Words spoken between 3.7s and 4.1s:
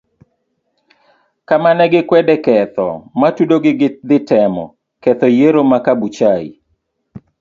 gi